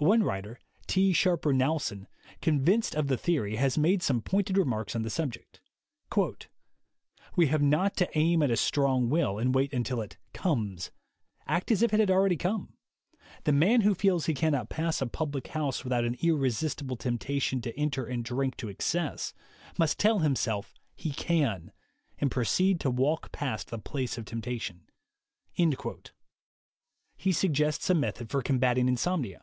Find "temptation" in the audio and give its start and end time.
16.96-17.60, 24.26-24.82